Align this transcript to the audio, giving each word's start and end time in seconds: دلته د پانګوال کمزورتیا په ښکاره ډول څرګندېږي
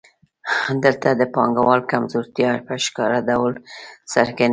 دلته 0.83 1.09
د 1.19 1.21
پانګوال 1.35 1.81
کمزورتیا 1.91 2.49
په 2.67 2.73
ښکاره 2.85 3.19
ډول 3.29 3.53
څرګندېږي 4.13 4.49